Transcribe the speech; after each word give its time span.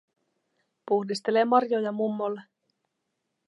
Puhdistelee 0.85 1.45
marjoja 1.45 1.91
mummolle. 1.91 2.41